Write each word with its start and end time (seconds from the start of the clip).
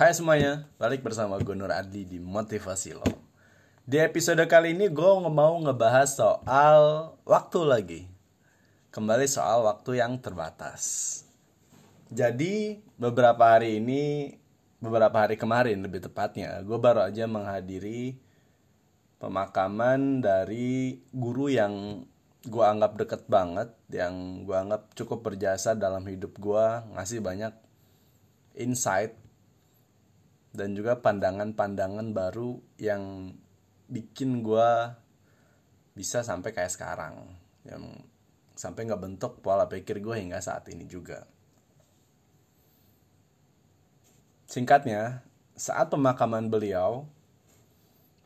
Hai 0.00 0.16
semuanya, 0.16 0.64
balik 0.80 1.04
bersama 1.04 1.36
gue 1.36 1.52
Nur 1.52 1.68
Adli 1.68 2.08
di 2.08 2.16
Motivasi 2.16 2.96
Lo. 2.96 3.04
Di 3.84 4.00
episode 4.00 4.40
kali 4.48 4.72
ini 4.72 4.88
gue 4.88 5.12
mau 5.28 5.60
ngebahas 5.60 6.16
soal 6.16 7.12
waktu 7.28 7.60
lagi. 7.68 8.02
Kembali 8.96 9.28
soal 9.28 9.60
waktu 9.68 10.00
yang 10.00 10.16
terbatas. 10.16 11.20
Jadi 12.08 12.80
beberapa 12.96 13.44
hari 13.44 13.76
ini, 13.76 14.32
beberapa 14.80 15.20
hari 15.20 15.36
kemarin 15.36 15.84
lebih 15.84 16.00
tepatnya 16.08 16.64
Gue 16.64 16.80
baru 16.80 17.04
aja 17.04 17.28
menghadiri 17.28 18.16
pemakaman 19.20 20.24
dari 20.24 20.96
guru 21.12 21.52
yang 21.52 22.08
gue 22.48 22.64
anggap 22.64 22.96
deket 22.96 23.28
banget 23.28 23.68
Yang 23.92 24.48
gue 24.48 24.56
anggap 24.56 24.96
cukup 24.96 25.28
berjasa 25.28 25.76
dalam 25.76 26.08
hidup 26.08 26.40
gue 26.40 26.66
Ngasih 26.96 27.20
banyak 27.20 27.52
insight 28.56 29.28
dan 30.50 30.74
juga 30.74 30.98
pandangan-pandangan 30.98 32.10
baru 32.10 32.58
yang 32.78 33.34
bikin 33.86 34.42
gue 34.42 34.70
bisa 35.94 36.22
sampai 36.26 36.50
kayak 36.50 36.72
sekarang. 36.74 37.14
Yang 37.66 38.06
sampai 38.58 38.86
nggak 38.88 39.02
bentuk 39.02 39.32
pola 39.40 39.70
pikir 39.70 40.02
gue 40.02 40.16
hingga 40.18 40.42
saat 40.42 40.66
ini 40.72 40.86
juga. 40.90 41.26
Singkatnya 44.50 45.22
saat 45.54 45.92
pemakaman 45.92 46.50
beliau 46.50 47.06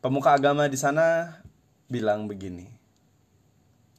pemuka 0.01 0.33
agama 0.33 0.65
di 0.65 0.77
sana 0.79 1.37
bilang 1.85 2.25
begini 2.25 2.75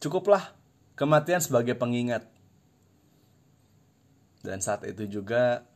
cukuplah 0.01 0.53
kematian 0.97 1.43
sebagai 1.43 1.77
pengingat. 1.77 2.29
Dan 4.47 4.63
saat 4.63 4.87
itu 4.87 5.11
juga 5.11 5.67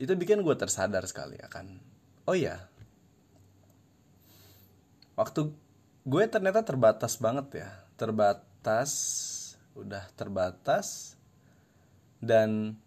itu 0.00 0.12
bikin 0.18 0.42
gue 0.42 0.56
tersadar 0.58 1.06
sekali 1.06 1.38
akan 1.38 1.78
oh 2.26 2.34
ya 2.34 2.66
waktu 5.14 5.54
gue 6.04 6.22
ternyata 6.28 6.60
terbatas 6.60 7.16
banget 7.16 7.64
ya. 7.64 7.70
Terbatas 7.96 8.90
udah 9.74 10.04
terbatas 10.14 11.18
dan 12.20 12.78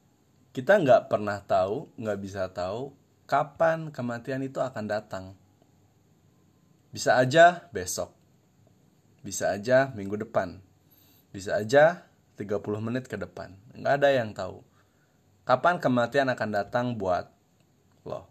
kita 0.56 0.80
nggak 0.80 1.12
pernah 1.12 1.42
tahu 1.44 1.92
nggak 2.00 2.20
bisa 2.24 2.48
tahu 2.52 2.96
kapan 3.28 3.90
kematian 3.90 4.44
itu 4.46 4.62
akan 4.62 4.86
datang. 4.86 5.26
Bisa 6.94 7.18
aja 7.20 7.68
besok. 7.74 8.14
Bisa 9.26 9.52
aja 9.52 9.92
minggu 9.92 10.16
depan. 10.22 10.62
Bisa 11.34 11.60
aja 11.60 12.08
30 12.40 12.62
menit 12.80 13.10
ke 13.10 13.18
depan. 13.18 13.58
Nggak 13.76 13.94
ada 14.04 14.10
yang 14.14 14.32
tahu 14.32 14.67
Kapan 15.48 15.80
kematian 15.80 16.28
akan 16.28 16.50
datang 16.52 16.86
buat 17.00 17.32
lo? 18.04 18.28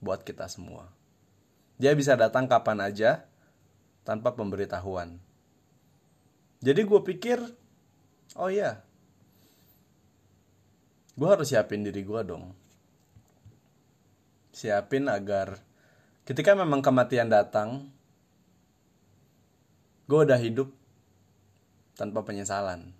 Buat 0.00 0.24
kita 0.24 0.48
semua. 0.48 0.88
Dia 1.76 1.92
bisa 1.92 2.16
datang 2.16 2.48
kapan 2.48 2.88
aja 2.88 3.28
tanpa 4.00 4.32
pemberitahuan. 4.32 5.20
Jadi 6.64 6.80
gue 6.88 7.00
pikir, 7.04 7.36
oh 8.40 8.48
iya, 8.48 8.80
gue 11.20 11.28
harus 11.28 11.52
siapin 11.52 11.84
diri 11.84 12.00
gue 12.00 12.20
dong. 12.24 12.56
Siapin 14.56 15.04
agar 15.12 15.60
ketika 16.24 16.56
memang 16.56 16.80
kematian 16.80 17.28
datang, 17.28 17.92
gue 20.08 20.20
udah 20.24 20.40
hidup 20.40 20.72
tanpa 21.92 22.24
penyesalan. 22.24 22.96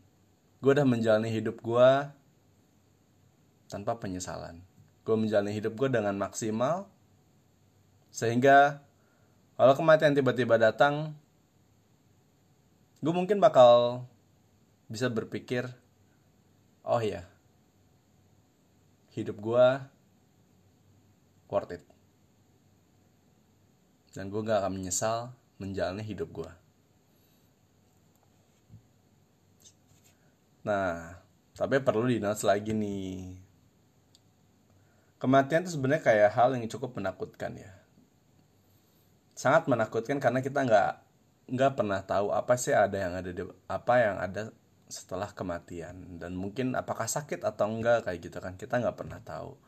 Gue 0.61 0.77
udah 0.77 0.85
menjalani 0.85 1.33
hidup 1.33 1.65
gue 1.65 2.18
tanpa 3.69 4.01
penyesalan. 4.01 4.65
Gue 5.05 5.17
menjalani 5.17 5.53
hidup 5.53 5.77
gue 5.77 5.89
dengan 5.93 6.17
maksimal, 6.17 6.89
sehingga 8.09 8.81
kalau 9.55 9.77
kematian 9.77 10.17
tiba-tiba 10.17 10.57
datang, 10.57 11.13
gue 13.05 13.13
mungkin 13.15 13.39
bakal 13.39 14.05
bisa 14.89 15.13
berpikir, 15.13 15.69
oh 16.85 17.01
ya, 17.01 17.29
hidup 19.13 19.37
gue 19.37 19.67
worth 21.49 21.77
it. 21.77 21.85
Dan 24.17 24.33
gue 24.33 24.41
gak 24.43 24.65
akan 24.65 24.73
menyesal 24.73 25.37
menjalani 25.61 26.03
hidup 26.03 26.33
gue. 26.33 26.51
Nah, 30.67 31.17
tapi 31.57 31.81
perlu 31.81 32.07
di 32.07 32.21
lagi 32.21 32.77
nih 32.77 33.48
kematian 35.19 35.67
itu 35.67 35.75
sebenarnya 35.75 36.03
kayak 36.03 36.31
hal 36.35 36.55
yang 36.55 36.65
cukup 36.71 36.95
menakutkan 36.95 37.59
ya. 37.59 37.75
Sangat 39.35 39.67
menakutkan 39.71 40.19
karena 40.23 40.43
kita 40.43 40.67
nggak 40.67 40.93
nggak 41.49 41.73
pernah 41.75 42.01
tahu 42.03 42.35
apa 42.35 42.55
sih 42.59 42.75
ada 42.75 42.97
yang 42.99 43.15
ada 43.15 43.31
di, 43.31 43.43
apa 43.67 43.95
yang 43.99 44.17
ada 44.19 44.43
setelah 44.87 45.31
kematian. 45.35 46.19
Dan 46.23 46.39
mungkin 46.39 46.79
apakah 46.79 47.11
sakit 47.11 47.43
atau 47.43 47.67
enggak 47.67 48.07
kayak 48.07 48.19
gitu 48.23 48.39
kan. 48.39 48.55
Kita 48.55 48.79
nggak 48.79 48.97
pernah 48.99 49.19
tahu. 49.23 49.59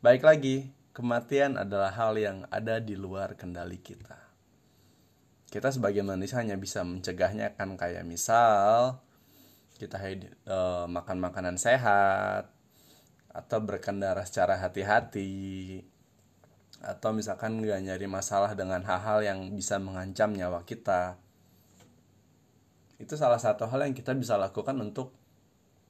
Baik 0.00 0.22
lagi 0.22 0.70
kematian 0.94 1.58
adalah 1.58 1.90
hal 1.90 2.14
yang 2.14 2.46
ada 2.48 2.78
di 2.78 2.94
luar 2.94 3.34
kendali 3.34 3.82
kita. 3.82 4.22
Kita 5.50 5.70
sebagai 5.70 6.02
manusia 6.02 6.38
hanya 6.42 6.58
bisa 6.58 6.82
mencegahnya 6.86 7.54
kan. 7.58 7.74
Kayak 7.74 8.06
misal 8.06 9.02
kita 9.74 9.98
uh, 10.46 10.86
makan 10.86 11.18
makanan 11.18 11.58
sehat 11.58 12.53
atau 13.34 13.58
berkendara 13.58 14.22
secara 14.22 14.56
hati-hati. 14.62 15.82
Atau 16.78 17.10
misalkan 17.10 17.58
nggak 17.58 17.82
nyari 17.82 18.06
masalah 18.06 18.54
dengan 18.54 18.80
hal-hal 18.86 19.26
yang 19.26 19.38
bisa 19.50 19.82
mengancam 19.82 20.30
nyawa 20.30 20.62
kita. 20.62 21.18
Itu 23.02 23.18
salah 23.18 23.42
satu 23.42 23.66
hal 23.66 23.90
yang 23.90 23.94
kita 23.98 24.14
bisa 24.14 24.38
lakukan 24.38 24.78
untuk 24.78 25.10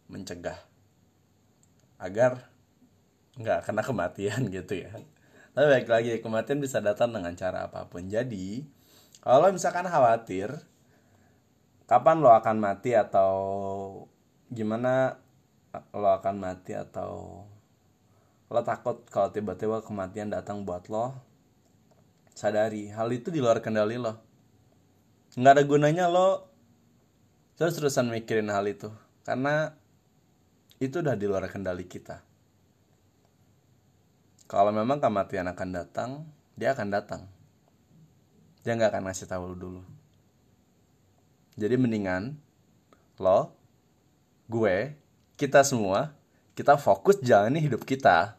mencegah. 0.09 0.57
Agar 2.01 2.49
nggak 3.37 3.69
kena 3.69 3.83
kematian 3.85 4.49
gitu 4.57 4.81
ya. 4.81 4.91
Tapi 5.55 5.67
baik 5.71 5.87
lagi 5.87 6.11
kematian 6.19 6.59
bisa 6.59 6.81
datang 6.81 7.13
dengan 7.13 7.37
cara 7.37 7.69
apa 7.69 7.87
pun. 7.87 8.09
Jadi 8.09 8.65
kalau 9.21 9.53
misalkan 9.53 9.87
khawatir 9.87 10.51
kapan 11.85 12.25
lo 12.25 12.33
akan 12.33 12.57
mati 12.59 12.97
atau 12.97 13.33
gimana 14.49 15.24
lo 15.95 16.09
akan 16.15 16.35
mati 16.39 16.77
atau 16.77 17.43
lo 18.53 18.61
takut 18.63 19.03
kalau 19.11 19.33
tiba-tiba 19.35 19.83
kematian 19.83 20.31
datang 20.31 20.63
buat 20.63 20.87
lo 20.93 21.17
sadari 22.35 22.91
hal 22.91 23.11
itu 23.15 23.31
di 23.31 23.39
luar 23.39 23.63
kendali 23.63 23.99
lo. 23.99 24.19
Nggak 25.35 25.53
ada 25.55 25.63
gunanya 25.67 26.05
lo 26.11 26.47
terus 27.55 27.79
terusan 27.79 28.11
mikirin 28.11 28.51
hal 28.51 28.67
itu 28.67 28.91
karena 29.23 29.75
itu 30.83 31.01
udah 31.01 31.15
di 31.19 31.27
luar 31.27 31.47
kendali 31.51 31.87
kita. 31.87 32.23
Kalau 34.45 34.71
memang 34.71 35.01
kematian 35.03 35.51
akan 35.51 35.71
datang 35.71 36.11
dia 36.55 36.75
akan 36.75 36.89
datang. 36.91 37.23
Dia 38.63 38.79
nggak 38.79 38.95
akan 38.95 39.03
ngasih 39.11 39.27
tahu 39.27 39.55
dulu. 39.59 39.83
Jadi 41.55 41.75
mendingan 41.79 42.35
lo 43.23 43.55
gue 44.51 45.04
kita 45.35 45.63
semua 45.67 46.15
kita 46.55 46.79
fokus 46.79 47.19
jalani 47.19 47.59
hidup 47.59 47.83
kita. 47.83 48.39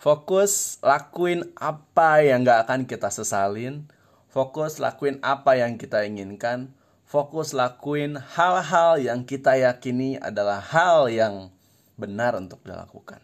Fokus 0.00 0.80
lakuin 0.80 1.44
apa 1.60 2.24
yang 2.24 2.40
gak 2.40 2.64
akan 2.64 2.80
kita 2.88 3.12
sesalin. 3.12 3.84
Fokus 4.32 4.80
lakuin 4.80 5.20
apa 5.20 5.60
yang 5.60 5.76
kita 5.76 6.08
inginkan. 6.08 6.72
Fokus 7.04 7.52
lakuin 7.52 8.16
hal-hal 8.16 8.96
yang 8.96 9.28
kita 9.28 9.60
yakini 9.60 10.16
adalah 10.16 10.64
hal 10.64 11.12
yang 11.12 11.52
benar 12.00 12.32
untuk 12.40 12.64
dilakukan. 12.64 13.20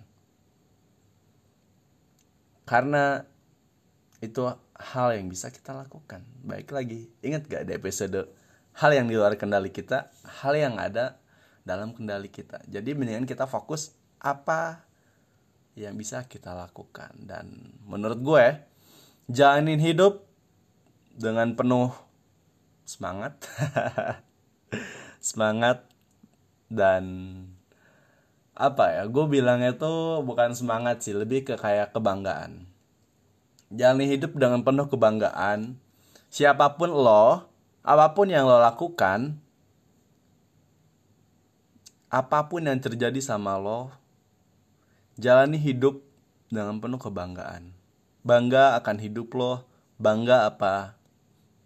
Karena 2.69 3.25
itu 4.20 4.44
hal 4.76 5.17
yang 5.17 5.32
bisa 5.32 5.49
kita 5.49 5.72
lakukan. 5.72 6.20
Baik 6.44 6.76
lagi 6.76 7.08
ingat 7.25 7.49
gak 7.49 7.64
di 7.64 7.72
episode 7.72 8.29
hal 8.76 8.90
yang 8.93 9.08
di 9.08 9.17
luar 9.17 9.34
kendali 9.40 9.73
kita, 9.73 10.12
hal 10.44 10.52
yang 10.52 10.76
ada 10.76 11.17
dalam 11.64 11.96
kendali 11.96 12.28
kita. 12.28 12.61
Jadi 12.69 12.93
mendingan 12.93 13.25
kita 13.25 13.49
fokus 13.49 13.96
apa 14.20 14.84
yang 15.76 15.96
bisa 15.96 16.25
kita 16.28 16.52
lakukan. 16.52 17.12
Dan 17.17 17.76
menurut 17.88 18.20
gue 18.20 18.44
jalanin 19.32 19.81
hidup 19.81 20.25
dengan 21.17 21.56
penuh 21.56 21.93
semangat. 22.84 23.40
Semangat 25.26 25.88
dan 26.70 27.05
apa 28.56 28.88
ya 28.88 29.02
gue 29.05 29.26
bilangnya 29.29 29.76
tuh 29.76 30.25
bukan 30.25 30.56
semangat 30.56 31.02
sih 31.02 31.12
lebih 31.12 31.43
ke 31.43 31.55
kayak 31.58 31.90
kebanggaan. 31.90 32.70
Jalani 33.75 34.06
hidup 34.06 34.38
dengan 34.38 34.62
penuh 34.62 34.87
kebanggaan. 34.87 35.75
Siapa 36.31 36.79
pun 36.79 36.94
lo 36.94 37.45
apa 37.86 38.18
pun 38.18 38.26
yang 38.26 38.50
lo 38.50 38.58
lakukan 38.58 39.38
apa 42.10 42.46
pun 42.46 42.62
yang 42.64 42.78
terjadi 42.78 43.18
sama 43.18 43.58
lo, 43.58 43.90
jalani 45.18 45.58
hidup 45.58 46.02
dengan 46.48 46.78
penuh 46.78 46.98
kebanggaan. 47.02 47.74
Bangga 48.26 48.78
akan 48.78 48.96
hidup 48.98 49.34
lo, 49.34 49.66
bangga 49.98 50.50
apa 50.50 50.98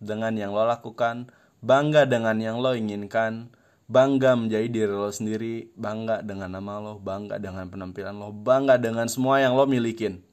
dengan 0.00 0.36
yang 0.36 0.52
lo 0.52 0.64
lakukan, 0.64 1.28
bangga 1.60 2.08
dengan 2.08 2.36
yang 2.40 2.56
lo 2.60 2.72
inginkan, 2.72 3.52
bangga 3.86 4.36
menjadi 4.36 4.66
diri 4.68 4.92
lo 4.92 5.12
sendiri, 5.12 5.72
bangga 5.76 6.24
dengan 6.24 6.56
nama 6.56 6.82
lo, 6.82 6.98
bangga 7.00 7.36
dengan 7.38 7.68
penampilan 7.68 8.16
lo, 8.16 8.32
bangga 8.32 8.80
dengan 8.80 9.08
semua 9.08 9.40
yang 9.40 9.54
lo 9.56 9.68
milikin. 9.68 10.24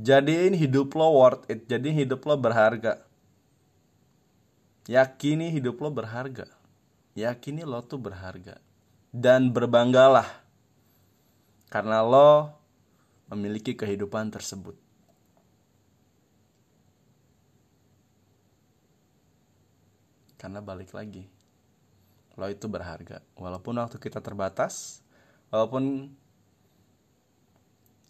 Jadiin 0.00 0.56
hidup 0.56 0.92
lo 0.96 1.14
worth 1.14 1.46
it, 1.48 1.64
jadi 1.70 1.88
hidup 2.04 2.26
lo 2.26 2.36
berharga. 2.36 3.09
Yakini 4.88 5.52
hidup 5.52 5.82
lo 5.82 5.92
berharga. 5.92 6.48
Yakini 7.12 7.66
lo 7.66 7.84
tuh 7.84 8.00
berharga. 8.00 8.56
Dan 9.12 9.52
berbanggalah. 9.52 10.28
Karena 11.68 12.00
lo 12.00 12.54
memiliki 13.30 13.76
kehidupan 13.76 14.30
tersebut. 14.32 14.74
Karena 20.40 20.64
balik 20.64 20.96
lagi, 20.96 21.28
lo 22.40 22.48
itu 22.48 22.64
berharga. 22.64 23.20
Walaupun 23.36 23.76
waktu 23.76 24.00
kita 24.00 24.24
terbatas, 24.24 25.04
walaupun 25.52 26.16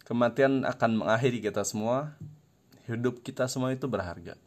kematian 0.07 0.63
akan 0.63 1.03
mengakhiri 1.03 1.43
kita 1.43 1.67
semua, 1.67 2.15
hidup 2.87 3.19
kita 3.19 3.51
semua 3.51 3.75
itu 3.75 3.83
berharga. 3.83 4.39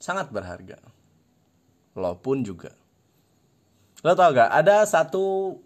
Sangat 0.00 0.32
berharga. 0.32 0.80
Lo 1.92 2.16
pun 2.16 2.40
juga. 2.40 2.72
Lo 4.00 4.16
tau 4.16 4.32
gak, 4.32 4.48
ada 4.48 4.80
satu 4.88 5.60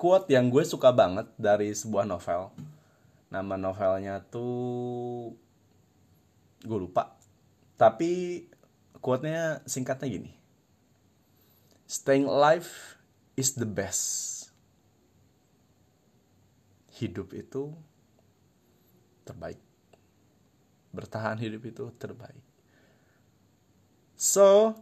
quote 0.00 0.32
yang 0.32 0.48
gue 0.48 0.64
suka 0.64 0.88
banget 0.88 1.28
dari 1.36 1.76
sebuah 1.76 2.08
novel. 2.08 2.48
Nama 3.28 3.54
novelnya 3.60 4.24
tuh 4.24 5.36
gue 6.64 6.78
lupa. 6.80 7.12
Tapi 7.76 8.40
quote-nya 9.04 9.60
singkatnya 9.68 10.08
gini. 10.08 10.32
Staying 11.84 12.24
alive 12.24 12.96
is 13.36 13.52
the 13.52 13.68
best. 13.68 14.48
Hidup 16.96 17.36
itu 17.36 17.76
terbaik. 19.28 19.60
Bertahan 20.96 21.36
hidup 21.36 21.68
itu 21.68 21.84
terbaik. 22.00 22.45
So, 24.16 24.72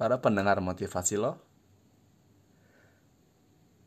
para 0.00 0.16
pendengar 0.16 0.56
motivasi 0.64 1.20
lo, 1.20 1.36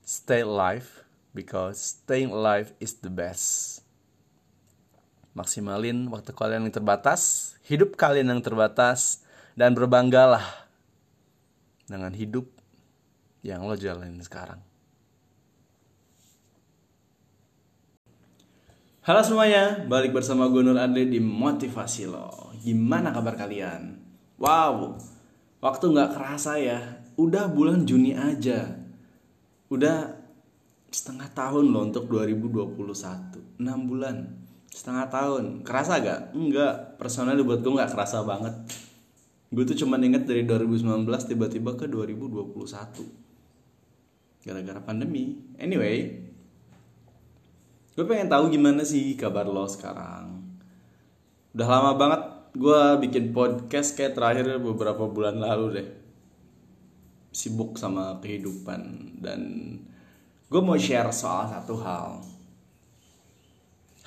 stay 0.06 0.46
alive 0.46 0.86
because 1.34 1.98
staying 1.98 2.30
alive 2.30 2.70
is 2.78 3.02
the 3.02 3.10
best. 3.10 3.82
Maksimalin 5.34 6.06
waktu 6.14 6.38
kalian 6.38 6.70
yang 6.70 6.76
terbatas, 6.78 7.54
hidup 7.66 7.98
kalian 7.98 8.30
yang 8.30 8.46
terbatas, 8.46 9.26
dan 9.58 9.74
berbanggalah 9.74 10.70
dengan 11.90 12.14
hidup 12.14 12.46
yang 13.42 13.66
lo 13.66 13.74
jalanin 13.74 14.22
sekarang. 14.22 14.69
Halo 19.10 19.26
semuanya, 19.26 19.90
balik 19.90 20.14
bersama 20.14 20.46
gue 20.54 20.62
Nur 20.62 20.78
Adli 20.78 21.10
di 21.10 21.18
Motivasi 21.18 22.06
Lo. 22.06 22.54
Gimana 22.62 23.10
kabar 23.10 23.34
kalian? 23.34 23.98
Wow, 24.38 25.02
waktu 25.66 25.86
nggak 25.90 26.14
kerasa 26.14 26.62
ya, 26.62 26.78
udah 27.18 27.50
bulan 27.50 27.90
Juni 27.90 28.14
aja. 28.14 28.70
Udah 29.74 30.14
setengah 30.94 31.26
tahun 31.34 31.74
loh 31.74 31.90
untuk 31.90 32.06
2021, 32.06 33.58
6 33.58 33.90
bulan. 33.90 34.30
Setengah 34.70 35.10
tahun, 35.10 35.66
kerasa 35.66 36.06
gak? 36.06 36.38
Enggak, 36.38 37.02
personalnya 37.02 37.42
buat 37.42 37.66
gue 37.66 37.82
nggak 37.82 37.90
kerasa 37.90 38.22
banget 38.22 38.62
gue 39.50 39.66
tuh 39.66 39.82
cuma 39.82 39.98
inget 39.98 40.30
dari 40.30 40.46
2019 40.46 41.10
tiba-tiba 41.26 41.74
ke 41.74 41.90
2021 41.90 44.46
gara-gara 44.46 44.78
pandemi 44.86 45.42
anyway 45.58 46.29
gue 48.00 48.08
pengen 48.08 48.32
tahu 48.32 48.48
gimana 48.48 48.80
sih 48.88 49.12
kabar 49.20 49.44
lo 49.44 49.68
sekarang. 49.68 50.40
Udah 51.52 51.68
lama 51.68 52.00
banget 52.00 52.22
gue 52.56 52.82
bikin 53.04 53.36
podcast 53.36 53.92
kayak 53.92 54.16
terakhir 54.16 54.56
beberapa 54.56 55.04
bulan 55.04 55.36
lalu 55.36 55.84
deh. 55.84 55.90
Sibuk 57.36 57.76
sama 57.76 58.24
kehidupan 58.24 58.80
dan 59.20 59.42
gue 60.48 60.62
mau 60.64 60.80
share 60.80 61.12
soal 61.12 61.52
satu 61.52 61.76
hal. 61.84 62.24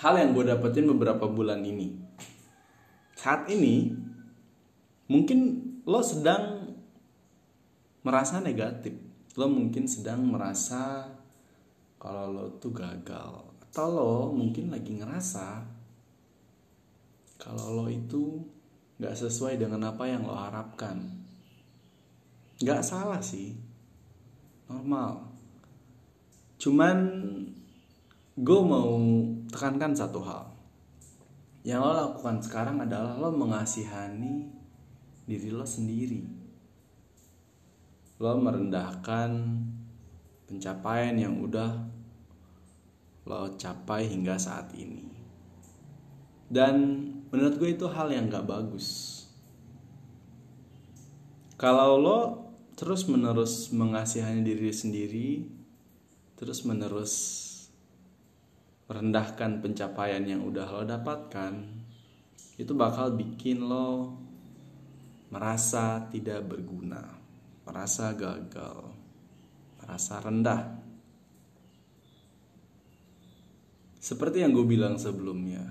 Hal 0.01 0.25
yang 0.25 0.33
gue 0.33 0.49
dapetin 0.49 0.89
beberapa 0.89 1.29
bulan 1.29 1.61
ini. 1.61 1.93
Saat 3.13 3.53
ini 3.53 3.93
mungkin 5.05 5.69
lo 5.85 6.01
sedang 6.01 6.81
merasa 8.01 8.41
negatif. 8.41 8.97
Lo 9.37 9.53
mungkin 9.53 9.85
sedang 9.85 10.25
merasa 10.25 11.13
kalau 12.01 12.33
lo 12.33 12.57
tuh 12.57 12.73
gagal 12.73 13.52
atau 13.73 13.89
lo 13.89 14.17
mungkin 14.37 14.69
lagi 14.69 15.01
ngerasa 15.01 15.65
kalau 17.41 17.73
lo 17.73 17.87
itu 17.89 18.45
nggak 19.01 19.17
sesuai 19.17 19.57
dengan 19.57 19.89
apa 19.89 20.05
yang 20.05 20.29
lo 20.29 20.37
harapkan. 20.37 21.01
Nggak 22.61 22.85
salah 22.85 23.25
sih. 23.25 23.57
Normal. 24.69 25.25
Cuman 26.61 26.99
gue 28.37 28.61
mau 28.61 28.93
tekankan 29.49 29.97
satu 29.97 30.21
hal. 30.21 30.53
Yang 31.65 31.81
lo 31.81 31.93
lakukan 31.97 32.45
sekarang 32.45 32.77
adalah 32.85 33.17
lo 33.17 33.33
mengasihani 33.33 34.53
diri 35.25 35.49
lo 35.49 35.65
sendiri. 35.65 36.23
Lo 38.21 38.37
merendahkan 38.37 39.31
pencapaian 40.45 41.17
yang 41.17 41.41
udah 41.41 41.92
lo 43.27 43.55
capai 43.55 44.11
hingga 44.11 44.35
saat 44.39 44.75
ini. 44.75 45.07
Dan 46.53 46.75
menurut 47.33 47.57
gue 47.57 47.71
itu 47.73 47.87
hal 47.89 48.13
yang 48.13 48.29
gak 48.29 48.45
bagus. 48.45 49.21
Kalau 51.57 51.97
lo 51.97 52.19
terus 52.75 53.07
menerus 53.07 53.71
mengasihani 53.71 54.43
diri 54.43 54.75
sendiri, 54.75 55.29
terus 56.35 56.67
menerus 56.67 57.15
merendahkan 58.91 59.63
pencapaian 59.63 60.27
yang 60.27 60.43
udah 60.43 60.67
lo 60.69 60.83
dapatkan, 60.83 61.55
itu 62.59 62.73
bakal 62.75 63.15
bikin 63.15 63.65
lo 63.65 64.19
merasa 65.33 66.05
tidak 66.13 66.45
berguna, 66.45 67.01
merasa 67.65 68.13
gagal, 68.13 68.93
merasa 69.81 70.21
rendah. 70.21 70.63
Seperti 74.03 74.43
yang 74.43 74.51
gue 74.51 74.67
bilang 74.67 74.99
sebelumnya, 74.99 75.63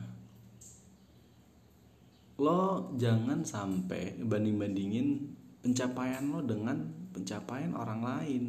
lo 2.39 2.95
jangan 2.95 3.43
sampai 3.43 4.15
banding-bandingin 4.23 5.35
pencapaian 5.59 6.31
lo 6.31 6.39
dengan 6.39 6.79
pencapaian 7.11 7.75
orang 7.75 8.01
lain. 8.01 8.43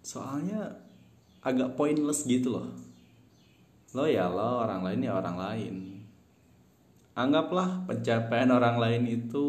Soalnya 0.00 0.80
agak 1.44 1.76
pointless 1.76 2.24
gitu 2.24 2.56
loh. 2.56 2.68
Lo 3.92 4.08
ya 4.08 4.32
lo, 4.32 4.64
orang 4.64 4.80
lain 4.80 5.00
ya 5.04 5.12
orang 5.12 5.36
lain 5.36 5.94
anggaplah 7.14 7.86
pencapaian 7.86 8.50
orang 8.50 8.76
lain 8.82 9.06
itu 9.06 9.46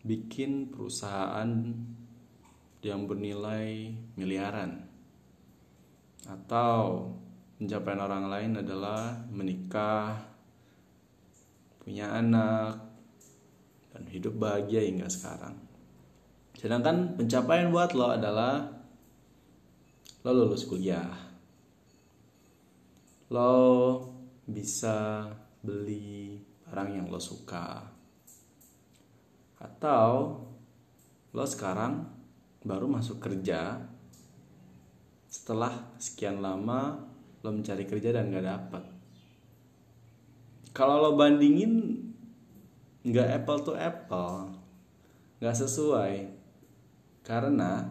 bikin 0.00 0.72
perusahaan 0.72 1.48
yang 2.80 3.04
bernilai 3.04 3.92
miliaran. 4.16 4.88
Atau 6.24 7.12
pencapaian 7.60 8.00
orang 8.00 8.24
lain 8.28 8.52
adalah 8.60 9.20
menikah 9.28 10.16
punya 11.80 12.12
anak 12.12 12.80
dan 13.92 14.04
hidup 14.08 14.36
bahagia 14.36 14.84
hingga 14.84 15.08
sekarang. 15.08 15.56
Sedangkan 16.56 17.16
pencapaian 17.16 17.72
buat 17.72 17.96
lo 17.96 18.12
adalah 18.12 18.68
lo 20.24 20.30
lulus 20.32 20.68
kuliah. 20.68 21.08
Lo 23.32 23.56
bisa 24.44 25.28
beli 25.64 26.40
barang 26.68 26.90
yang 27.00 27.06
lo 27.08 27.20
suka. 27.20 27.80
Atau 29.60 30.08
lo 31.32 31.44
sekarang 31.44 32.19
baru 32.64 32.86
masuk 32.86 33.20
kerja. 33.20 33.80
Setelah 35.30 35.94
sekian 35.96 36.42
lama 36.42 37.06
lo 37.40 37.50
mencari 37.54 37.88
kerja 37.88 38.12
dan 38.12 38.34
gak 38.34 38.46
dapet. 38.46 38.84
Kalau 40.76 41.02
lo 41.02 41.10
bandingin 41.18 41.98
nggak 43.00 43.42
apple 43.42 43.60
to 43.64 43.72
apple 43.74 44.52
nggak 45.40 45.56
sesuai. 45.56 46.14
Karena 47.24 47.84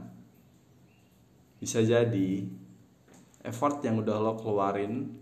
bisa 1.59 1.83
jadi 1.83 2.45
effort 3.43 3.83
yang 3.83 3.99
udah 3.99 4.17
lo 4.19 4.33
keluarin 4.39 5.15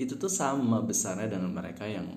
itu 0.00 0.16
tuh 0.16 0.32
sama 0.32 0.80
besarnya 0.80 1.36
dengan 1.36 1.52
mereka 1.52 1.84
yang 1.84 2.08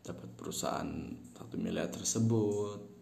dapat 0.00 0.28
perusahaan 0.32 1.12
satu 1.36 1.60
miliar 1.60 1.92
tersebut 1.92 2.93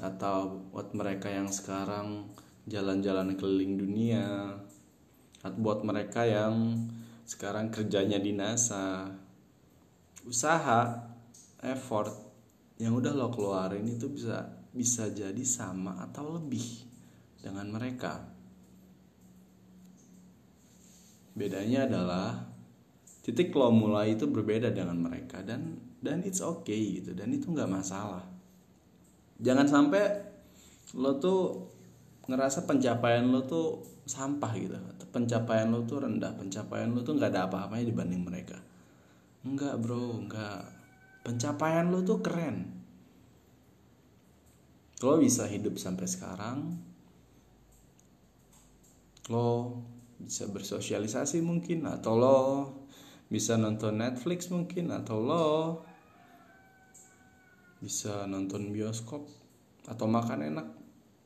atau 0.00 0.64
buat 0.72 0.96
mereka 0.96 1.28
yang 1.28 1.52
sekarang 1.52 2.30
jalan-jalan 2.64 3.36
keliling 3.36 3.76
dunia. 3.76 4.56
Atau 5.42 5.58
buat 5.58 5.82
mereka 5.82 6.22
yang 6.22 6.86
sekarang 7.26 7.68
kerjanya 7.74 8.16
di 8.22 8.32
NASA. 8.32 9.10
Usaha 10.22 11.10
effort 11.66 12.14
yang 12.78 12.94
udah 12.94 13.12
lo 13.14 13.28
keluarin 13.34 13.86
itu 13.90 14.06
bisa 14.10 14.46
bisa 14.72 15.10
jadi 15.12 15.42
sama 15.44 15.98
atau 16.08 16.38
lebih 16.38 16.86
dengan 17.42 17.68
mereka. 17.68 18.22
Bedanya 21.34 21.90
adalah 21.90 22.48
titik 23.26 23.50
lo 23.54 23.74
mulai 23.74 24.14
itu 24.14 24.30
berbeda 24.30 24.70
dengan 24.70 24.98
mereka 24.98 25.42
dan 25.42 25.78
dan 25.98 26.22
it's 26.22 26.38
okay 26.42 27.02
gitu. 27.02 27.14
Dan 27.18 27.34
itu 27.34 27.50
nggak 27.50 27.70
masalah 27.70 28.31
jangan 29.42 29.66
sampai 29.66 30.32
lo 30.94 31.18
tuh 31.18 31.68
ngerasa 32.30 32.64
pencapaian 32.64 33.26
lo 33.26 33.44
tuh 33.44 33.82
sampah 34.06 34.52
gitu. 34.56 34.78
Pencapaian 35.10 35.68
lo 35.68 35.84
tuh 35.84 36.06
rendah. 36.06 36.32
Pencapaian 36.38 36.94
lo 36.94 37.02
tuh 37.02 37.18
nggak 37.18 37.30
ada 37.34 37.50
apa-apanya 37.50 37.84
dibanding 37.90 38.22
mereka. 38.22 38.56
Enggak 39.42 39.76
bro. 39.82 40.22
Enggak 40.22 40.70
pencapaian 41.26 41.90
lo 41.90 42.00
tuh 42.06 42.22
keren. 42.22 42.82
Lo 45.02 45.18
bisa 45.18 45.50
hidup 45.50 45.76
sampai 45.76 46.06
sekarang. 46.06 46.78
Lo 49.30 49.82
bisa 50.22 50.46
bersosialisasi 50.46 51.42
mungkin 51.42 51.90
atau 51.90 52.14
lo 52.14 52.38
bisa 53.26 53.58
nonton 53.58 53.98
Netflix 53.98 54.52
mungkin 54.54 54.94
atau 54.94 55.18
lo 55.18 55.46
bisa 57.82 58.30
nonton 58.30 58.70
bioskop 58.70 59.26
atau 59.90 60.06
makan 60.06 60.54
enak. 60.54 60.66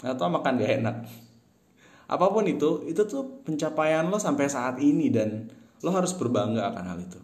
Atau 0.00 0.32
makan 0.32 0.56
gak 0.56 0.72
enak. 0.80 0.96
Apa 2.08 2.32
pun 2.32 2.48
itu 2.48 2.88
itu 2.88 3.04
tuh 3.04 3.44
pencapaian 3.44 4.08
lo 4.08 4.16
sampai 4.16 4.48
saat 4.48 4.80
ini 4.80 5.12
dan 5.12 5.52
lo 5.84 5.90
harus 5.92 6.16
berbangga 6.16 6.72
akan 6.72 6.84
hal 6.88 6.98
itu. 7.04 7.20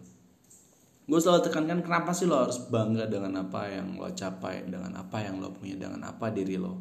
Gue 1.03 1.19
selalu 1.19 1.51
tekankan 1.51 1.83
kenapa 1.83 2.15
sih 2.15 2.29
lo 2.29 2.39
harus 2.39 2.63
bangga 2.71 3.07
dengan 3.09 3.43
apa 3.43 3.67
yang 3.67 3.99
lo 3.99 4.07
capai 4.15 4.63
dengan 4.67 4.95
apa 4.95 5.19
yang 5.19 5.39
lo 5.41 5.51
punya 5.51 5.75
dengan 5.75 6.03
apa 6.07 6.31
diri 6.31 6.55
lo. 6.55 6.79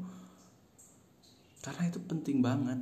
Karena 1.62 1.90
itu 1.90 1.98
penting 2.02 2.38
banget. 2.42 2.80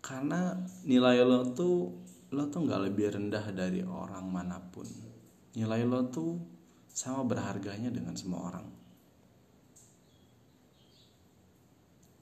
Karena 0.00 0.56
nilai 0.84 1.24
lo 1.24 1.52
tuh 1.52 1.92
lo 2.32 2.48
tuh 2.52 2.60
nggak 2.68 2.88
lebih 2.88 3.16
rendah 3.16 3.44
dari 3.52 3.84
orang 3.84 4.28
mana 4.28 4.60
pun. 4.60 4.88
Nilai 5.56 5.84
lo 5.84 6.08
tuh 6.08 6.57
sama 6.98 7.22
berharganya 7.22 7.94
dengan 7.94 8.18
semua 8.18 8.50
orang. 8.50 8.66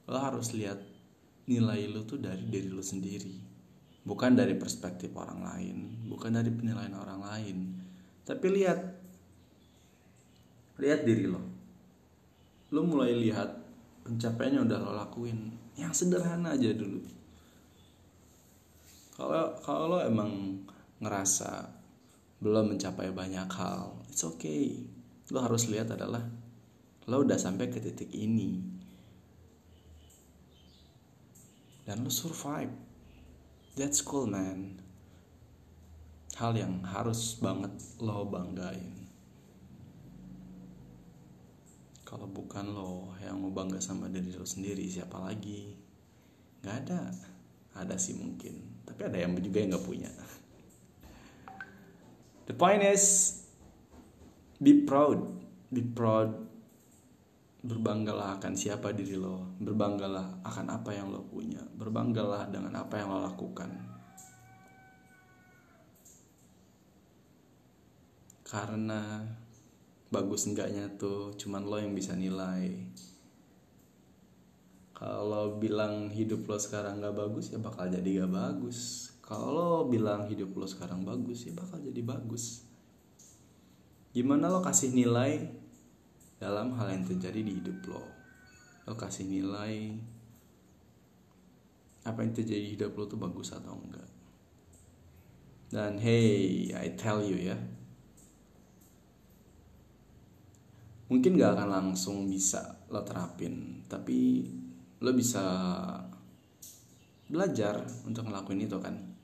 Lo 0.05 0.21
harus 0.21 0.53
lihat 0.53 0.77
nilai 1.49 1.89
lo 1.89 2.05
tuh 2.05 2.21
dari 2.21 2.45
diri 2.45 2.69
lo 2.69 2.85
sendiri. 2.85 3.33
Bukan 4.05 4.37
dari 4.37 4.53
perspektif 4.53 5.11
orang 5.17 5.41
lain 5.41 5.77
bukan 6.05 6.29
dari 6.29 6.53
penilaian 6.53 6.93
orang 6.93 7.25
lain. 7.25 7.57
Tapi 8.21 8.45
lihat 8.53 8.79
lihat 10.77 11.01
diri 11.01 11.25
lo. 11.25 11.41
Lo 12.69 12.85
mulai 12.85 13.17
lihat 13.17 13.49
pencapaiannya 14.05 14.61
udah 14.61 14.77
lo 14.77 14.91
lakuin 14.93 15.51
yang 15.73 15.91
sederhana 15.91 16.53
aja 16.53 16.69
dulu. 16.69 17.01
Kalau 19.17 19.57
kalau 19.65 19.83
lo 19.89 19.99
emang 20.05 20.61
ngerasa 21.01 21.76
belum 22.37 22.77
mencapai 22.77 23.09
banyak 23.09 23.49
hal. 23.49 23.97
It's 24.13 24.21
okay. 24.21 24.85
Lo 25.33 25.41
harus 25.41 25.67
lihat 25.67 25.89
adalah 25.89 26.21
lo 27.07 27.15
udah 27.23 27.39
sampai 27.39 27.71
ke 27.73 27.81
titik 27.81 28.13
ini. 28.13 28.61
Dan 31.87 32.05
lo 32.05 32.11
survive. 32.11 32.73
That's 33.73 34.03
cool 34.05 34.29
man. 34.29 34.81
Hal 36.37 36.53
yang 36.53 36.85
harus 36.85 37.41
banget 37.41 37.73
lo 37.97 38.29
banggain. 38.29 39.09
Kalau 42.05 42.29
bukan 42.29 42.71
lo 42.71 43.17
yang 43.19 43.41
mau 43.41 43.51
bangga 43.51 43.81
sama 43.81 44.07
diri 44.07 44.31
lo 44.37 44.45
sendiri 44.45 44.85
siapa 44.85 45.17
lagi? 45.17 45.73
Nggak 46.61 46.77
ada. 46.85 47.01
Ada 47.77 47.97
sih 47.97 48.13
mungkin. 48.13 48.85
Tapi 48.85 49.01
ada 49.09 49.17
yang 49.17 49.33
juga 49.41 49.57
yang 49.59 49.73
nggak 49.73 49.87
punya 49.87 50.11
the 52.47 52.55
point 52.55 52.81
is 52.81 53.37
be 54.57 54.87
proud. 54.87 55.19
Be 55.69 55.83
proud. 55.83 56.47
Berbanggalah 57.67 58.39
akan 58.39 58.53
siapa 58.55 58.95
diri 58.95 59.19
lo. 59.19 59.51
Berbanggalah 59.59 60.39
akan 60.47 60.65
apa 60.71 60.95
yang 60.95 61.11
lo 61.11 61.27
punya. 61.27 61.59
Berbanggalah 61.75 62.47
dengan 62.47 62.73
apa 62.79 62.95
yang 62.95 63.11
lo 63.11 63.19
lakukan. 63.27 63.69
Karena 68.47 69.27
bagus 70.07 70.47
enggaknya 70.47 70.87
tuh 70.95 71.35
cuman 71.35 71.67
lo 71.67 71.75
yang 71.83 71.91
bisa 71.91 72.15
nilai. 72.15 72.71
Kalau 74.95 75.59
bilang 75.59 76.07
hidup 76.09 76.47
lo 76.47 76.55
sekarang 76.55 77.03
gak 77.03 77.13
bagus 77.13 77.51
ya 77.51 77.59
bakal 77.59 77.91
jadi 77.91 78.23
gak 78.23 78.33
bagus 78.33 79.11
kalau 79.27 79.51
lo 79.51 79.71
bilang 79.91 80.23
hidup 80.31 80.55
lo 80.55 80.63
sekarang 80.63 81.03
bagus 81.03 81.43
ya 81.43 81.51
bakal 81.51 81.83
jadi 81.83 81.99
bagus. 81.99 82.63
Gimana 84.15 84.47
lo 84.47 84.63
kasih 84.63 84.95
nilai 84.95 85.51
dalam 86.39 86.71
hal 86.79 86.95
yang 86.95 87.03
terjadi 87.03 87.43
di 87.43 87.59
hidup 87.59 87.91
lo? 87.91 88.07
Lo 88.87 88.95
kasih 88.95 89.27
nilai 89.27 89.99
apa 92.07 92.23
yang 92.23 92.31
terjadi 92.31 92.63
di 92.63 92.71
hidup 92.79 92.95
lo 92.95 93.03
tuh 93.03 93.19
bagus 93.19 93.51
atau 93.51 93.75
enggak? 93.75 94.07
Dan 95.75 95.99
hey 95.99 96.71
I 96.71 96.95
tell 96.95 97.19
you 97.19 97.35
ya. 97.35 97.59
Mungkin 101.11 101.35
gak 101.35 101.59
akan 101.59 101.67
langsung 101.67 102.31
bisa 102.31 102.79
lo 102.87 103.03
terapin 103.03 103.83
tapi 103.91 104.47
lo 105.03 105.11
bisa 105.11 105.43
belajar 107.27 107.83
untuk 108.07 108.23
ngelakuin 108.23 108.63
itu 108.63 108.79
kan 108.79 109.16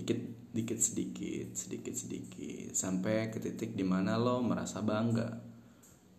dikit 0.00 0.20
dikit 0.56 0.80
sedikit 0.80 1.52
sedikit 1.52 1.92
sedikit. 1.92 2.72
Sampai 2.72 3.28
ke 3.28 3.36
titik 3.36 3.76
di 3.76 3.84
mana 3.84 4.16
lo 4.16 4.40
merasa 4.40 4.80
bangga 4.80 5.28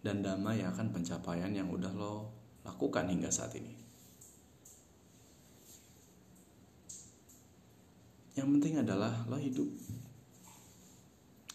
dan 0.06 0.22
damai 0.22 0.62
akan 0.62 0.94
pencapaian 0.94 1.50
yang 1.50 1.74
udah 1.74 1.90
lo 1.90 2.30
lakukan 2.62 3.10
hingga 3.10 3.34
saat 3.34 3.58
ini. 3.58 3.74
Yang 8.38 8.48
penting 8.54 8.76
adalah 8.86 9.26
lo 9.26 9.42
hidup. 9.42 9.70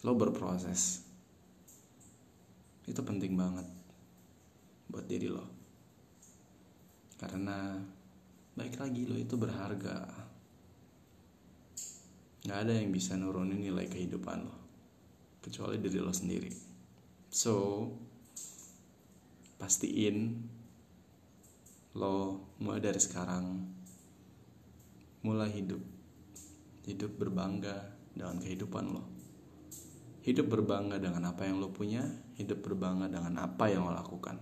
Lo 0.03 0.13
berproses. 0.19 1.07
Itu 2.83 3.03
penting 3.07 3.39
banget 3.39 3.67
buat 4.91 5.07
diri 5.07 5.31
lo. 5.31 5.47
Karena 7.17 7.79
baik 8.53 8.77
lagi 8.77 9.03
lo 9.07 9.15
itu 9.15 9.35
berharga 9.39 10.26
nggak 12.47 12.63
ada 12.63 12.79
yang 12.79 12.95
bisa 12.95 13.19
nurunin 13.19 13.59
nilai 13.59 13.91
kehidupan 13.91 14.47
lo 14.47 14.55
kecuali 15.43 15.75
diri 15.83 15.99
lo 15.99 16.15
sendiri. 16.15 16.47
So 17.27 17.83
pastiin 19.59 20.47
lo 21.99 22.39
mulai 22.63 22.79
dari 22.79 23.03
sekarang 23.03 23.45
mulai 25.27 25.51
hidup 25.59 25.83
hidup 26.87 27.11
berbangga 27.19 27.83
dengan 28.15 28.39
kehidupan 28.39 28.85
lo. 28.95 29.03
Hidup 30.23 30.47
berbangga 30.47 31.03
dengan 31.03 31.27
apa 31.27 31.43
yang 31.43 31.59
lo 31.59 31.67
punya 31.75 32.07
hidup 32.39 32.63
berbangga 32.63 33.11
dengan 33.11 33.43
apa 33.43 33.67
yang 33.67 33.83
lo 33.83 33.91
lakukan. 33.91 34.39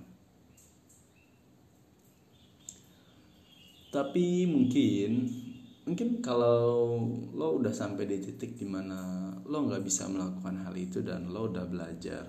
Tapi 3.89 4.45
mungkin 4.45 5.44
mungkin 5.85 6.17
kalau 6.17 6.97
lo 7.37 7.61
udah 7.61 7.69
sampai 7.69 8.09
di 8.09 8.17
titik 8.17 8.57
di 8.57 8.65
mana 8.65 9.29
lo 9.45 9.69
nggak 9.69 9.85
bisa 9.85 10.09
melakukan 10.09 10.65
hal 10.65 10.73
itu 10.73 11.05
dan 11.05 11.29
lo 11.29 11.45
udah 11.45 11.65
belajar 11.69 12.25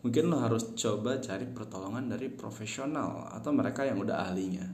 mungkin 0.00 0.30
lo 0.32 0.40
harus 0.40 0.72
coba 0.72 1.20
cari 1.20 1.44
pertolongan 1.50 2.08
dari 2.08 2.32
profesional 2.32 3.28
atau 3.34 3.50
mereka 3.50 3.82
yang 3.82 3.98
udah 3.98 4.30
ahlinya. 4.30 4.66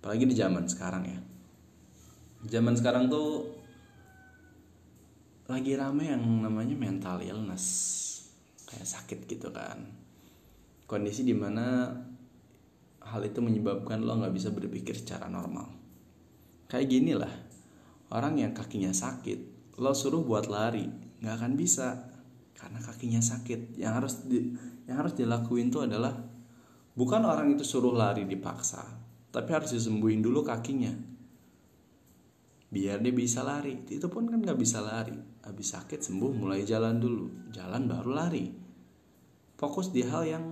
Apalagi 0.00 0.28
di 0.28 0.36
zaman 0.36 0.68
sekarang 0.68 1.04
ya. 1.08 1.20
Zaman 2.44 2.76
sekarang 2.76 3.08
tuh 3.08 3.56
lagi 5.48 5.76
rame 5.76 6.12
yang 6.12 6.22
namanya 6.44 6.76
mental 6.76 7.24
illness 7.24 7.64
kayak 8.68 8.86
sakit 8.86 9.24
gitu 9.28 9.48
kan. 9.48 9.80
Kondisi 10.84 11.24
di 11.24 11.32
mana 11.32 11.88
hal 13.00 13.20
itu 13.24 13.40
menyebabkan 13.40 14.04
lo 14.04 14.20
nggak 14.20 14.34
bisa 14.36 14.52
berpikir 14.52 14.92
secara 14.92 15.24
normal 15.26 15.79
kayak 16.70 16.86
gini 16.86 17.18
lah. 17.18 17.30
Orang 18.14 18.38
yang 18.38 18.54
kakinya 18.54 18.94
sakit 18.94 19.58
lo 19.82 19.96
suruh 19.96 20.22
buat 20.22 20.46
lari 20.46 20.86
nggak 21.18 21.34
akan 21.34 21.52
bisa. 21.58 22.06
Karena 22.54 22.78
kakinya 22.78 23.18
sakit. 23.18 23.74
Yang 23.80 23.92
harus 23.92 24.14
di, 24.28 24.38
yang 24.86 25.02
harus 25.02 25.18
dilakuin 25.18 25.72
tuh 25.74 25.90
adalah 25.90 26.14
bukan 26.94 27.26
orang 27.26 27.58
itu 27.58 27.66
suruh 27.66 27.92
lari 27.92 28.28
dipaksa 28.28 28.84
tapi 29.30 29.50
harus 29.50 29.74
disembuhin 29.74 30.22
dulu 30.22 30.46
kakinya. 30.46 30.90
Biar 32.70 33.02
dia 33.02 33.14
bisa 33.14 33.42
lari. 33.42 33.82
Itu 33.90 34.06
pun 34.06 34.30
kan 34.30 34.38
nggak 34.38 34.58
bisa 34.58 34.78
lari. 34.78 35.14
Habis 35.42 35.74
sakit 35.74 36.06
sembuh 36.06 36.30
mulai 36.34 36.62
jalan 36.62 37.02
dulu. 37.02 37.50
Jalan 37.50 37.90
baru 37.90 38.10
lari. 38.14 38.46
Fokus 39.58 39.90
di 39.90 40.06
hal 40.06 40.22
yang 40.26 40.44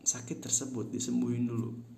sakit 0.00 0.40
tersebut 0.40 0.88
disembuhin 0.88 1.44
dulu 1.44 1.97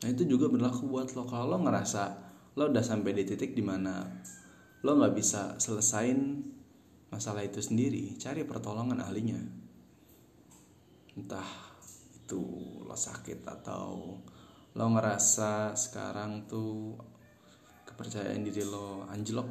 nah 0.00 0.08
itu 0.08 0.24
juga 0.24 0.48
berlaku 0.48 0.88
buat 0.88 1.12
lo. 1.12 1.28
Kalau 1.28 1.56
lo 1.56 1.58
ngerasa 1.60 2.02
lo 2.56 2.72
udah 2.72 2.84
sampai 2.84 3.12
di 3.12 3.22
titik 3.28 3.52
di 3.52 3.60
mana 3.60 4.04
lo 4.80 4.90
nggak 4.96 5.14
bisa 5.14 5.60
selesain 5.60 6.40
masalah 7.12 7.44
itu 7.44 7.60
sendiri 7.60 8.16
cari 8.16 8.48
pertolongan 8.48 9.04
ahlinya. 9.04 9.38
Entah 11.14 11.48
itu 12.16 12.40
lo 12.86 12.96
sakit 12.96 13.44
atau 13.44 14.16
lo 14.70 14.86
ngerasa 14.96 15.76
sekarang 15.76 16.48
tuh 16.48 16.96
kepercayaan 17.84 18.40
diri 18.40 18.64
lo 18.64 19.04
anjlok 19.10 19.48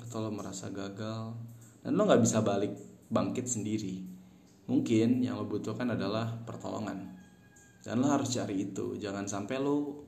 atau 0.00 0.26
lo 0.26 0.30
merasa 0.34 0.74
gagal 0.74 1.38
dan 1.86 1.92
lo 1.94 2.02
nggak 2.02 2.22
bisa 2.24 2.42
balik 2.42 2.74
bangkit 3.14 3.46
sendiri. 3.46 4.02
Mungkin 4.66 5.22
yang 5.22 5.38
lo 5.38 5.46
butuhkan 5.46 5.92
adalah 5.94 6.40
pertolongan 6.42 7.13
dan 7.84 8.00
lo 8.00 8.08
harus 8.08 8.32
cari 8.32 8.64
itu 8.64 8.96
jangan 8.96 9.28
sampai 9.28 9.60
lo 9.60 10.02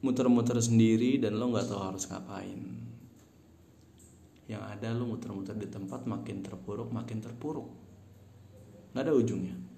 muter-muter 0.00 0.56
sendiri 0.62 1.18
dan 1.18 1.36
lo 1.36 1.50
nggak 1.50 1.66
tahu 1.66 1.80
harus 1.82 2.06
ngapain 2.06 2.60
yang 4.46 4.62
ada 4.64 4.94
lo 4.94 5.06
muter-muter 5.06 5.58
di 5.58 5.66
tempat 5.66 6.06
makin 6.06 6.40
terpuruk 6.46 6.94
makin 6.94 7.18
terpuruk 7.18 7.68
nggak 8.94 9.04
ada 9.04 9.14
ujungnya 9.14 9.70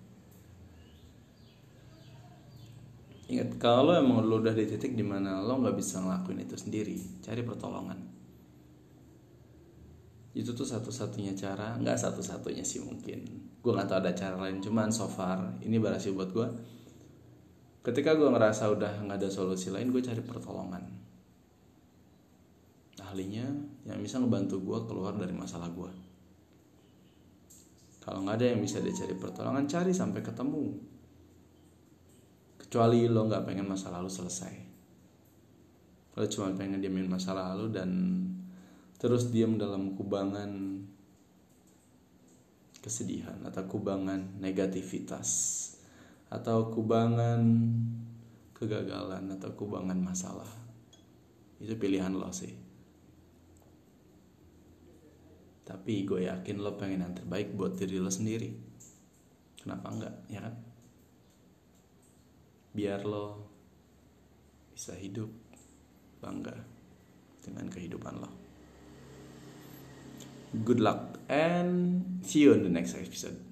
Ingat, 3.32 3.56
kalau 3.56 3.96
emang 3.96 4.28
lo 4.28 4.44
udah 4.44 4.52
di 4.52 4.68
titik 4.68 4.92
di 4.92 5.00
mana 5.00 5.40
lo 5.40 5.56
nggak 5.56 5.72
bisa 5.72 6.04
ngelakuin 6.04 6.44
itu 6.44 6.52
sendiri, 6.52 7.00
cari 7.24 7.40
pertolongan. 7.40 7.96
Itu 10.36 10.52
tuh 10.52 10.68
satu-satunya 10.68 11.32
cara, 11.32 11.80
nggak 11.80 11.96
satu-satunya 11.96 12.60
sih 12.60 12.84
mungkin. 12.84 13.24
Gue 13.64 13.72
nggak 13.72 13.88
tahu 13.88 13.98
ada 14.04 14.12
cara 14.12 14.36
lain, 14.36 14.60
cuman 14.60 14.92
so 14.92 15.08
far 15.08 15.56
ini 15.64 15.80
berhasil 15.80 16.12
buat 16.12 16.28
gue. 16.28 16.48
Ketika 17.82 18.14
gue 18.14 18.30
ngerasa 18.30 18.70
udah 18.70 19.02
nggak 19.02 19.18
ada 19.18 19.30
solusi 19.30 19.74
lain, 19.74 19.90
gue 19.90 20.02
cari 20.02 20.22
pertolongan. 20.22 20.82
Ahlinya 23.02 23.46
yang 23.84 23.98
bisa 23.98 24.22
ngebantu 24.22 24.62
gue 24.62 24.78
keluar 24.86 25.18
dari 25.18 25.34
masalah 25.34 25.66
gue. 25.68 25.90
Kalau 28.02 28.22
nggak 28.22 28.38
ada 28.38 28.46
yang 28.54 28.62
bisa 28.62 28.78
dicari 28.78 29.18
pertolongan, 29.18 29.66
cari 29.66 29.90
sampai 29.90 30.22
ketemu 30.22 30.92
kecuali 32.72 33.04
lo 33.04 33.28
nggak 33.28 33.44
pengen 33.44 33.68
masa 33.68 33.92
lalu 33.92 34.08
selesai 34.08 34.54
lo 36.16 36.24
cuma 36.24 36.56
pengen 36.56 36.80
diamin 36.80 37.04
masa 37.04 37.36
lalu 37.36 37.68
dan 37.68 37.90
terus 38.96 39.28
diam 39.28 39.60
dalam 39.60 39.92
kubangan 39.92 40.80
kesedihan 42.80 43.44
atau 43.44 43.68
kubangan 43.68 44.40
negativitas 44.40 45.28
atau 46.32 46.72
kubangan 46.72 47.44
kegagalan 48.56 49.36
atau 49.36 49.52
kubangan 49.52 50.00
masalah 50.00 50.48
itu 51.60 51.76
pilihan 51.76 52.16
lo 52.16 52.32
sih 52.32 52.56
tapi 55.68 56.08
gue 56.08 56.26
yakin 56.26 56.56
lo 56.64 56.80
pengen 56.80 57.04
yang 57.04 57.14
terbaik 57.14 57.52
buat 57.52 57.76
diri 57.76 58.00
lo 58.00 58.08
sendiri 58.08 58.48
kenapa 59.60 59.92
enggak 59.92 60.14
ya 60.32 60.40
kan 60.40 60.56
biar 62.72 63.04
lo 63.04 63.52
bisa 64.72 64.96
hidup 64.96 65.28
bangga 66.24 66.56
dengan 67.44 67.68
kehidupan 67.68 68.14
lo. 68.16 68.30
Good 70.52 70.80
luck 70.80 71.20
and 71.28 72.02
see 72.24 72.44
you 72.44 72.56
in 72.56 72.64
the 72.64 72.72
next 72.72 72.96
episode. 72.96 73.51